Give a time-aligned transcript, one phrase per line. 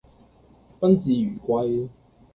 [0.79, 1.87] 賓至如歸